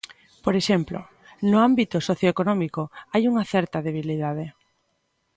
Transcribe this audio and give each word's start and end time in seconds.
Por 0.45 0.53
exemplo, 0.61 0.99
no 1.49 1.57
ámbito 1.69 1.97
socioeconómico 2.09 2.83
hai 3.11 3.23
unha 3.31 3.45
certa 3.53 3.83
debilidade. 3.87 4.45